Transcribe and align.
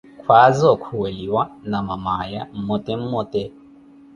Khaaza 0.25 0.65
okhuweliwa 0.75 1.43
na 1.69 1.79
mamaya, 1.87 2.41
mmote 2.55 2.91
mmote. 3.01 3.43